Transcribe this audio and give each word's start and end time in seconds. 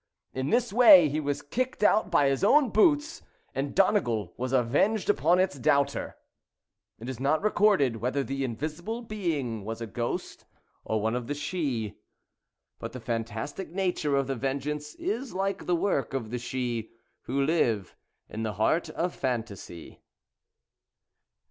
In 0.33 0.49
this 0.49 0.73
way 0.73 1.09
he 1.09 1.19
was 1.19 1.43
kicked 1.43 1.83
out 1.83 2.09
by 2.09 2.27
his 2.27 2.43
own 2.43 2.71
boots, 2.71 3.21
and 3.53 3.75
Donegal 3.75 4.33
was 4.35 4.51
avenged 4.51 5.11
upon 5.11 5.37
its 5.37 5.59
doubter. 5.59 6.15
It 6.97 7.07
is 7.07 7.19
not 7.19 7.43
recorded 7.43 7.97
whether 7.97 8.23
the 8.23 8.43
invisible 8.43 9.03
being 9.03 9.63
was 9.63 9.79
a 9.79 9.85
ghost 9.85 10.45
or 10.83 10.99
one 10.99 11.13
of 11.15 11.27
the 11.27 11.35
Sidhe, 11.35 11.93
but 12.79 12.93
the 12.93 12.99
fantastic 12.99 13.69
nature 13.69 14.15
of 14.15 14.25
the 14.25 14.33
ven 14.33 14.59
geance 14.59 14.95
is 14.95 15.35
like 15.35 15.67
the 15.67 15.75
work 15.75 16.15
of 16.15 16.31
the 16.31 16.39
Sidhe 16.39 16.89
who 17.25 17.39
live 17.45 17.95
in 18.27 18.41
the 18.41 18.53
heart 18.53 18.89
of 18.89 19.13
fantasy. 19.13 20.01